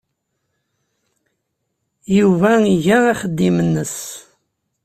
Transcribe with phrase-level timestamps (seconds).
[2.17, 3.97] Yuba iga axeddim-nnes.